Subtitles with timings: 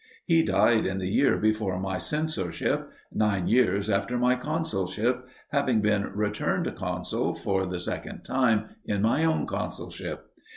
[0.25, 6.11] He died in the year before my censorship, nine years after my consulship, having been
[6.15, 10.25] returned consul for the second time in my own consulship.